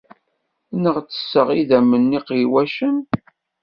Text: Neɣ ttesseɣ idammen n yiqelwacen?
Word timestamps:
Neɣ 0.81 0.95
ttesseɣ 0.99 1.47
idammen 1.59 2.03
n 2.09 2.13
yiqelwacen? 2.15 2.97